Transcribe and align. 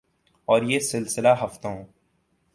اور 0.47 0.61
یہ 0.61 0.79
سلسلہ 0.79 1.33
ہفتوں 1.41 1.75